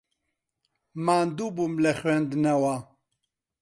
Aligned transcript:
ماندوو 1.05 1.53
بووم 1.55 1.73
لە 1.83 1.91
خوێندنەوە. 1.99 2.75